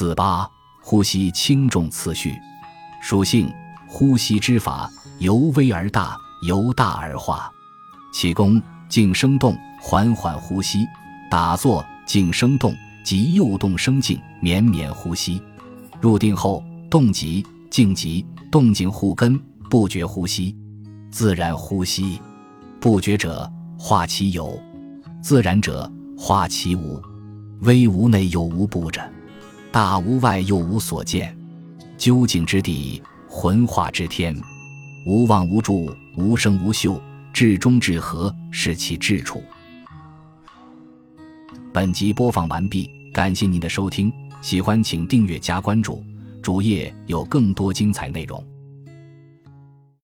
[0.00, 0.50] 四八，
[0.80, 2.34] 呼吸轻重次序。
[3.02, 3.52] 属性：
[3.86, 6.16] 呼吸之法，由微而大，
[6.48, 7.52] 由大而化。
[8.10, 8.58] 气功：
[8.88, 10.86] 静生动，缓缓呼吸；
[11.30, 12.74] 打坐：静生动，
[13.04, 15.38] 即诱动生静，绵绵呼吸。
[16.00, 19.38] 入定后，动极，静极，动静互根，
[19.68, 20.56] 不觉呼吸。
[21.10, 22.18] 自然呼吸，
[22.80, 23.46] 不觉者
[23.78, 24.58] 化其有，
[25.20, 26.98] 自然者化其无。
[27.60, 29.02] 微无内，有无不着；
[29.72, 31.36] 大无外，又无所见。
[31.96, 34.36] 究竟之地，浑化之天，
[35.06, 37.00] 无望无助，无声无秀，
[37.32, 39.42] 至中至和，是其至处。
[41.72, 46.02] 本集播放完毕，感谢您的收听，喜欢请订阅加关注，
[46.42, 48.44] 主页有更多精彩内容。